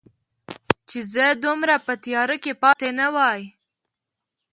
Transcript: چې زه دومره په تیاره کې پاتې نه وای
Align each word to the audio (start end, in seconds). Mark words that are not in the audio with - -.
چې 0.89 0.97
زه 1.13 1.25
دومره 1.43 1.75
په 1.85 1.93
تیاره 2.03 2.37
کې 2.43 2.53
پاتې 2.61 2.89
نه 2.99 3.07
وای 3.15 3.41